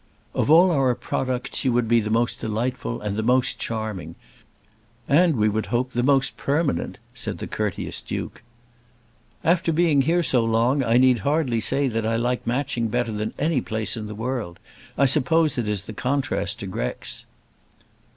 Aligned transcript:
"Of 0.33 0.49
all 0.49 0.71
our 0.71 0.95
products 0.95 1.63
you 1.63 1.71
would 1.73 1.87
be 1.87 1.99
the 1.99 2.09
most 2.09 2.39
delightful, 2.39 2.99
and 3.01 3.15
the 3.15 3.21
most 3.21 3.59
charming, 3.59 4.15
and 5.07 5.35
we 5.35 5.47
would 5.47 5.67
hope 5.67 5.91
the 5.91 6.01
most 6.01 6.37
permanent," 6.37 6.97
said 7.13 7.37
the 7.37 7.45
courteous 7.45 8.01
Duke. 8.01 8.41
"After 9.43 9.71
being 9.71 10.01
here 10.01 10.23
so 10.23 10.43
long 10.43 10.83
I 10.83 10.97
need 10.97 11.19
hardly 11.19 11.59
say 11.59 11.87
that 11.87 12.03
I 12.07 12.15
like 12.15 12.47
Matching 12.47 12.87
better 12.87 13.11
than 13.11 13.35
any 13.37 13.61
place 13.61 13.95
in 13.95 14.07
the 14.07 14.15
world. 14.15 14.57
I 14.97 15.05
suppose 15.05 15.59
it 15.59 15.69
is 15.69 15.83
the 15.83 15.93
contrast 15.93 16.59
to 16.61 16.65
Grex." 16.65 17.27